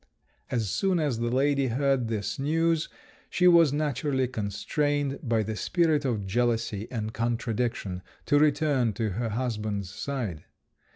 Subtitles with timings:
[0.49, 2.89] As soon as the lady heard this news
[3.29, 9.29] she was naturally constrained, by the spirit of jealousy and contradiction, to return to her
[9.29, 10.45] husband's side.